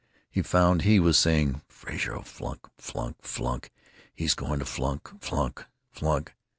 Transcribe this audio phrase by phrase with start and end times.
[0.31, 3.69] He found he was saying, "Frazer 'll flunk, flunk, flunk;
[4.15, 6.33] he's going to flunk, flunk, flunk."